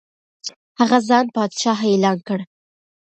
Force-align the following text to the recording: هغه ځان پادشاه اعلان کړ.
هغه 0.79 0.97
ځان 1.09 1.25
پادشاه 1.35 1.79
اعلان 1.91 2.17
کړ. 2.27 2.39